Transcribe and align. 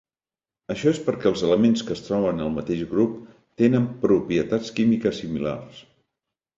Això 0.75 0.93
és 0.95 1.01
perquè 1.09 1.29
els 1.31 1.43
elements 1.49 1.85
que 1.89 1.93
es 1.97 2.01
troben 2.07 2.43
al 2.47 2.51
mateix 2.57 2.83
grup 2.97 3.15
tenen 3.63 3.89
propietats 4.09 4.77
químiques 4.81 5.25
similars. 5.25 5.89